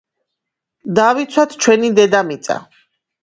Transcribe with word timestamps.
დავიცვათ 0.99 1.53
ჩვენი 1.65 1.93
დედამიწა 1.99 2.57